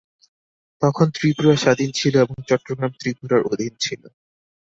তখন 0.81 1.07
ত্রিপুরা 1.15 1.55
স্বাধীন 1.55 1.89
ছিল 1.91 2.13
এবং 2.21 2.37
চট্টগ্রাম 2.49 2.91
ত্রিপুরার 2.99 3.41
অধীন 3.43 3.73
ছিল। 3.79 4.01